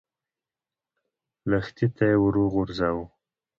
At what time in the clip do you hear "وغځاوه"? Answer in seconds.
2.41-3.05